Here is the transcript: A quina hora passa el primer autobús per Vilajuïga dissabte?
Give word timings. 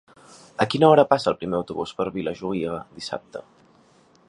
A 0.63 0.65
quina 0.73 0.87
hora 0.93 1.03
passa 1.11 1.29
el 1.33 1.37
primer 1.41 1.59
autobús 1.59 1.93
per 2.01 2.09
Vilajuïga 2.17 2.81
dissabte? 2.97 3.45